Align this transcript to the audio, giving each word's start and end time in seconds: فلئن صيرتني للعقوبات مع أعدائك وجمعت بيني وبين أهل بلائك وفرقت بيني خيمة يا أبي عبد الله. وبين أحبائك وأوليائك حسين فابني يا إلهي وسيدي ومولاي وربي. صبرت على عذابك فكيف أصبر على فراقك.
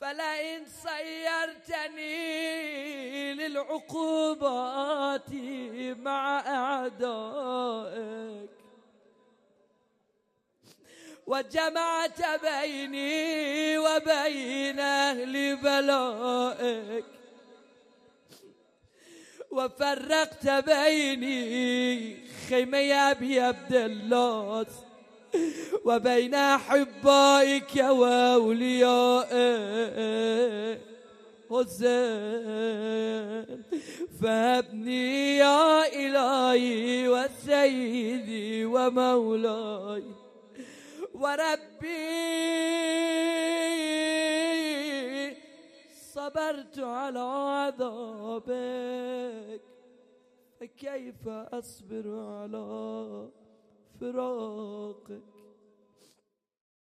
فلئن 0.00 0.64
صيرتني 0.82 2.14
للعقوبات 3.34 5.30
مع 5.98 6.40
أعدائك 6.46 8.50
وجمعت 11.26 12.40
بيني 12.42 13.78
وبين 13.78 14.80
أهل 14.80 15.56
بلائك 15.56 17.04
وفرقت 19.50 20.48
بيني 20.48 22.16
خيمة 22.48 22.78
يا 22.78 23.10
أبي 23.10 23.40
عبد 23.40 23.74
الله. 23.74 24.66
وبين 25.86 26.34
أحبائك 26.34 27.76
وأوليائك 27.76 29.30
حسين 31.50 32.90
فابني 34.22 35.36
يا 35.36 35.86
إلهي 35.86 37.08
وسيدي 37.08 38.64
ومولاي 38.64 40.04
وربي. 41.14 41.90
صبرت 46.14 46.78
على 46.78 47.18
عذابك 47.70 48.50
فكيف 50.60 51.28
أصبر 51.28 52.04
على 52.06 53.28
فراقك. 53.98 55.22